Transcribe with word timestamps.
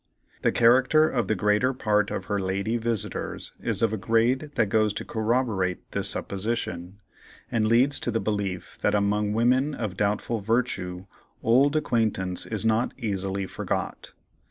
The 0.41 0.51
character 0.51 1.07
of 1.07 1.27
the 1.27 1.35
greater 1.35 1.73
part 1.73 2.09
of 2.09 2.25
her 2.25 2.39
"lady" 2.39 2.77
visitors 2.77 3.51
is 3.59 3.83
of 3.83 3.93
a 3.93 3.97
grade 3.97 4.49
that 4.55 4.65
goes 4.67 4.93
to 4.93 5.05
corroborate 5.05 5.91
this 5.91 6.09
supposition, 6.09 6.97
and 7.51 7.67
leads 7.67 7.99
to 7.99 8.09
the 8.09 8.19
belief 8.19 8.79
that 8.81 8.95
among 8.95 9.33
women 9.33 9.75
of 9.75 9.97
doubtful 9.97 10.39
virtue 10.39 11.05
"old 11.43 11.75
acquaintance" 11.75 12.47
is 12.47 12.65
not 12.65 12.95
easily 12.97 13.45
"forgot." 13.45 14.13